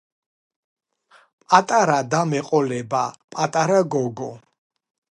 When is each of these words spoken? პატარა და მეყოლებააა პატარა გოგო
პატარა 1.51 1.99
და 2.15 2.23
მეყოლებააა 2.31 3.15
პატარა 3.39 3.81
გოგო 3.99 4.33